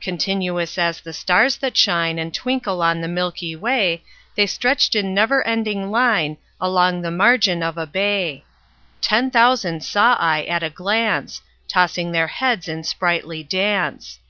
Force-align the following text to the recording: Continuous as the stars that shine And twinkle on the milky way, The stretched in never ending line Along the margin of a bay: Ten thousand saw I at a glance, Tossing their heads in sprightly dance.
Continuous 0.00 0.78
as 0.78 1.00
the 1.00 1.12
stars 1.12 1.56
that 1.56 1.76
shine 1.76 2.16
And 2.16 2.32
twinkle 2.32 2.80
on 2.84 3.00
the 3.00 3.08
milky 3.08 3.56
way, 3.56 4.04
The 4.36 4.46
stretched 4.46 4.94
in 4.94 5.12
never 5.12 5.44
ending 5.44 5.90
line 5.90 6.36
Along 6.60 7.02
the 7.02 7.10
margin 7.10 7.64
of 7.64 7.76
a 7.76 7.84
bay: 7.84 8.44
Ten 9.00 9.28
thousand 9.28 9.82
saw 9.82 10.14
I 10.20 10.44
at 10.44 10.62
a 10.62 10.70
glance, 10.70 11.42
Tossing 11.66 12.12
their 12.12 12.28
heads 12.28 12.68
in 12.68 12.84
sprightly 12.84 13.42
dance. 13.42 14.20